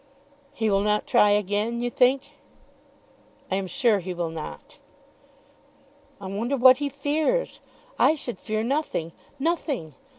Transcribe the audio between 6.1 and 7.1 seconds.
"I wonder what he